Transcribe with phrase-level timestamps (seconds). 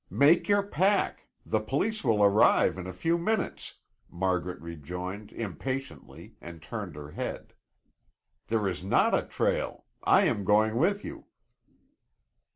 [0.09, 1.27] "Make your pack!
[1.45, 3.75] The police will arrive in a few minutes,"
[4.09, 7.53] Margaret rejoined impatiently and turned her head.
[8.47, 9.85] "There is not a trail.
[10.03, 11.25] I am going with you."